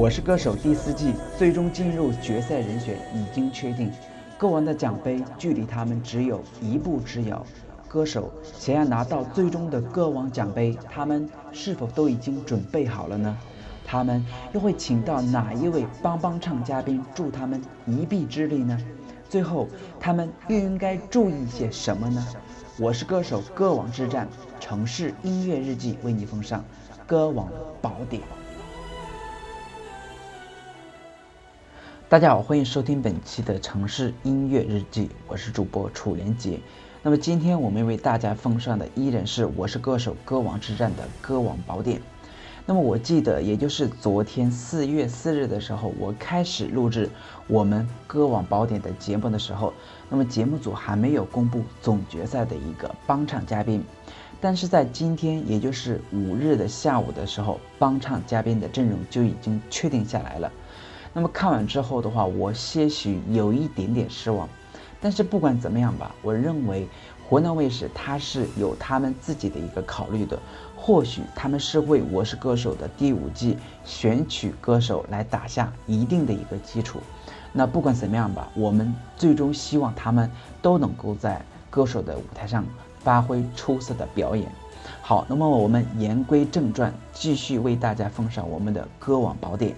[0.00, 3.92] 我是歌手第四季最终进入决赛人选已经确定，
[4.38, 7.44] 歌王的奖杯距离他们只有一步之遥。
[7.86, 13.36] 歌手想要拿到最终的歌王奖杯，他们是否都已经准备好了呢？
[13.84, 14.24] 他们
[14.54, 18.80] 又会请到哪一位帮帮唱嘉宾助他们一臂之力呢？
[19.28, 19.68] 最后，
[20.00, 22.26] 他们又应该注意些什么呢？
[22.78, 24.26] 我是歌手歌王之战
[24.58, 26.64] 城市音乐日记为你奉上
[27.06, 27.50] 歌王
[27.82, 28.22] 宝典。
[32.10, 36.58] 大家好，欢迎收听本期的城市音乐日记，我是主播楚连杰。
[37.04, 42.02] 那么今天我们为大家奉上的依然是《我是歌手歌王之战》的歌王宝典。
[42.66, 47.08] 那么我记得，也就是昨天四月四日的时候，我开始录制
[47.46, 49.72] 我们歌王宝典的节目的时候，
[50.08, 53.84] 那么节目组还没有公布总决赛的一个帮唱嘉宾，
[54.40, 60.50] 但是在今天，也就是五日的下午的时候，帮唱嘉宾的阵容就已经确定下来了。
[61.12, 64.48] 那么看完之后的话，我些许有一点点失望，
[65.00, 66.86] 但是不管怎么样吧，我认为
[67.28, 70.38] 湖南卫视它是有他们自己的一个考虑的，
[70.76, 77.00] 或许他们是为《我是歌手》的第五季选取歌手来打下一定的一个基础。
[77.52, 80.30] 那不管怎么样吧，我们最终希望他们
[80.62, 82.64] 都能够在歌手的舞台上
[83.00, 84.48] 发挥出色的表演。
[85.02, 89.74] 好，那么我们言归正传，继续为大家奉上我们的歌王宝典。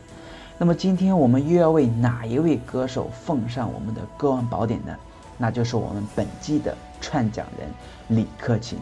[0.62, 4.96] 那么今天我们又要为哪一位歌手奉上我们的歌王宝典呢？
[5.36, 7.68] 那就是我们本季的串讲人
[8.16, 8.78] 李克勤。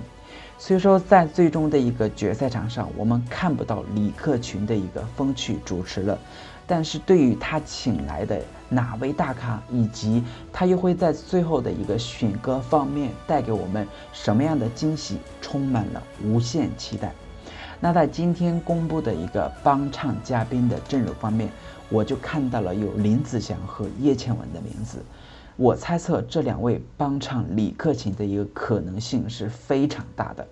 [0.58, 6.18] 虽说，在最终的一个决赛场上，我们看不到李克勤的一个风趣主持了。
[6.66, 10.22] 但是对于他请来的哪位大咖，以及
[10.52, 17.10] 他又会在最后的一个选歌方面带给我们什么样的惊喜，充满了无限期待。
[17.82, 21.48] 那在今天公布的一个帮唱嘉宾的阵容方面，
[21.88, 25.02] 我就看到了有林子祥和叶倩文的名字。
[25.56, 30.46] 我猜测这两位帮唱李克勤的一个可能性是非常大的。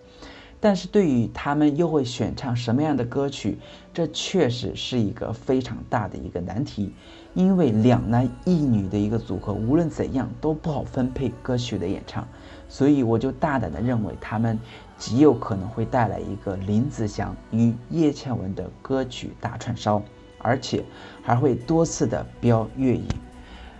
[0.60, 3.58] 但是对于他们又会选唱什么样的歌曲，
[3.92, 6.92] 这确实是一个非常大的一个难题。
[7.34, 12.26] 因为两男一女的一个组合，无论怎样都不好分配歌曲的演唱。
[12.69, 14.58] 所以我就大胆的认为他们。
[14.98, 20.02] 极有可能会带来一个林子祥与叶倩文的歌曲大串烧，
[20.38, 20.84] 而且
[21.22, 23.04] 还会多次的飙粤语。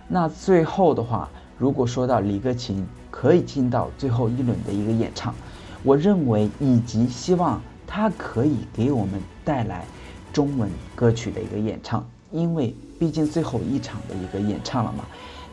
[0.07, 5.35] 那最后的话，如果说到李克勤可以进到最后一轮的一个演唱，
[5.83, 9.85] 我认为以及希望他可以给我们带来
[10.33, 15.05] 中文歌曲的一个演唱，因为毕竟最后一场的一个演唱了嘛，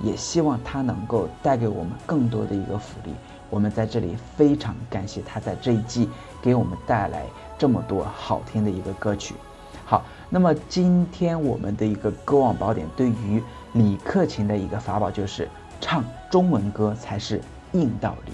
[0.03, 3.13] 也希望他能够带给我们更多的一个福利。
[3.49, 6.09] 我们在这里非常感谢他在这一季
[6.43, 7.25] 给我们带来
[7.57, 9.37] 这么多好听的一个歌曲。
[9.85, 13.41] 好，那么今天我们的一个歌王宝典对于
[13.75, 15.49] 李克勤的一个法宝就是
[15.81, 17.41] 唱中文歌才是
[17.73, 18.33] 硬道理。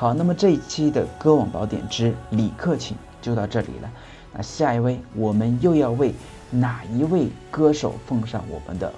[0.00, 3.90] 好，那么这一期的歌王宝典之李克勤就到这里了。
[4.32, 6.14] 那下一位我们又要为
[6.48, 8.90] 哪一位歌手奉上我们的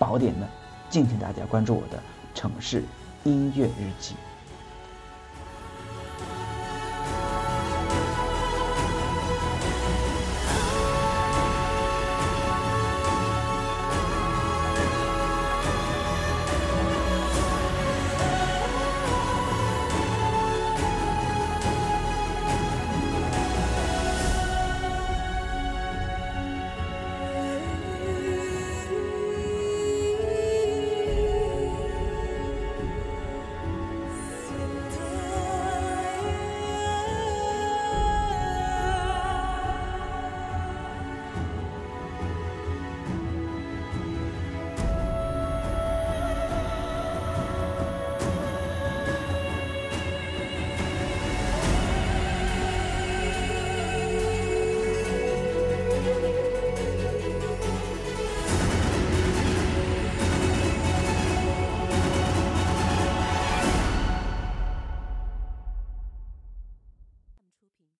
[0.00, 0.48] 宝典呢？
[0.90, 2.02] 敬请大家关注我的
[2.34, 2.82] 城市
[3.22, 4.16] 音乐日记。